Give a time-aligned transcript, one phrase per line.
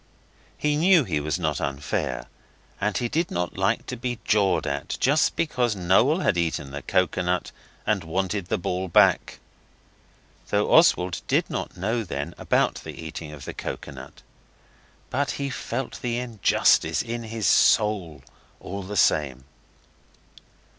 [0.57, 2.25] He knew he was not unfair,
[2.81, 6.81] and he did not like to be jawed at just because Noel had eaten the
[6.81, 7.51] coconut
[7.85, 9.37] and wanted the ball back.
[10.47, 14.23] Though Oswald did not know then about the eating of the coconut,
[15.11, 18.23] but he felt the injustice in his soul
[18.59, 19.43] all the same.